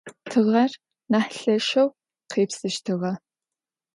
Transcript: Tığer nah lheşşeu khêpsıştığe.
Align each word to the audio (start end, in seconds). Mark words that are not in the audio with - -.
Tığer 0.31 0.71
nah 1.11 1.27
lheşşeu 1.39 1.89
khêpsıştığe. 2.31 3.11